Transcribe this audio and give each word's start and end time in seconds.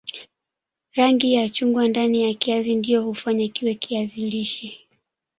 rangi 0.95 1.33
ya 1.33 1.49
chungwa 1.49 1.87
ndani 1.87 2.23
ya 2.23 2.33
kiazi 2.33 2.75
ndio 2.75 3.01
hufanya 3.01 3.47
kiwe 3.47 3.73
kiazi 3.75 4.29
lishe 4.29 4.77